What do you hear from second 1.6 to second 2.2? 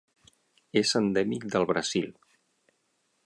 Brasil.